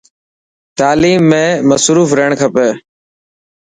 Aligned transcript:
تعليم 0.79 1.23
۾ 1.33 1.41
مصروف 1.73 2.09
رهڻ 2.17 2.31
کپي. 2.41 2.69